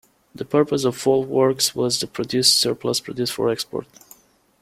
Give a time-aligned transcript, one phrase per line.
[0.33, 3.85] The purpose of folwarks was to produce surplus produce for export.